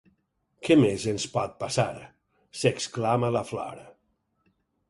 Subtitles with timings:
[0.67, 1.87] Què més ens pot passar?
[2.01, 3.85] —s'exclama la Flor.